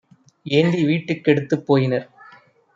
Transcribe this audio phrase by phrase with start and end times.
[0.45, 2.07] ஏந்தி வீட்டுக் கெடுத்துப் போயினர்.